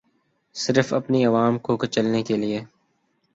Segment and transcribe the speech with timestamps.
[0.55, 2.59] صرف اپنی عوام کو کچلنے کیلیے